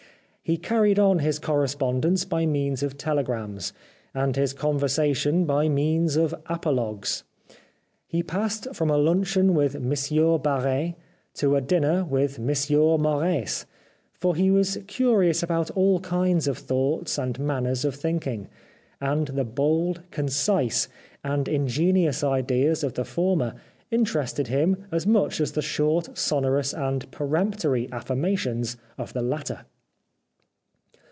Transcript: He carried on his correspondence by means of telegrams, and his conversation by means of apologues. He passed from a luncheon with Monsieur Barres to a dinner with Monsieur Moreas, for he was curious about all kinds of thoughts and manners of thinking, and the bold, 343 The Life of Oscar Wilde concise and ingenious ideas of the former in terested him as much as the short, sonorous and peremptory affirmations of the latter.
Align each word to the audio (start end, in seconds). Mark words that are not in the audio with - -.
He 0.43 0.57
carried 0.57 0.99
on 0.99 1.19
his 1.19 1.39
correspondence 1.39 2.25
by 2.25 2.45
means 2.45 2.83
of 2.83 2.97
telegrams, 2.97 3.71
and 4.13 4.35
his 4.35 4.51
conversation 4.53 5.45
by 5.45 5.69
means 5.69 6.17
of 6.17 6.33
apologues. 6.47 7.23
He 8.07 8.21
passed 8.21 8.67
from 8.75 8.89
a 8.89 8.97
luncheon 8.97 9.53
with 9.53 9.79
Monsieur 9.79 10.37
Barres 10.39 10.93
to 11.35 11.55
a 11.55 11.61
dinner 11.61 12.03
with 12.03 12.37
Monsieur 12.39 12.97
Moreas, 12.97 13.65
for 14.13 14.35
he 14.35 14.49
was 14.51 14.77
curious 14.87 15.41
about 15.41 15.71
all 15.71 16.01
kinds 16.01 16.49
of 16.49 16.57
thoughts 16.57 17.17
and 17.17 17.39
manners 17.39 17.85
of 17.85 17.95
thinking, 17.95 18.49
and 18.99 19.27
the 19.27 19.45
bold, 19.45 20.01
343 20.11 20.17
The 20.17 20.21
Life 20.21 20.21
of 20.21 20.23
Oscar 20.33 20.57
Wilde 20.57 20.67
concise 20.67 20.89
and 21.23 21.47
ingenious 21.47 22.23
ideas 22.25 22.83
of 22.83 22.95
the 22.95 23.05
former 23.05 23.53
in 23.89 24.03
terested 24.03 24.47
him 24.47 24.85
as 24.91 25.07
much 25.07 25.39
as 25.39 25.53
the 25.53 25.61
short, 25.61 26.17
sonorous 26.17 26.73
and 26.73 27.09
peremptory 27.11 27.87
affirmations 27.93 28.75
of 28.97 29.13
the 29.13 29.21
latter. 29.21 29.65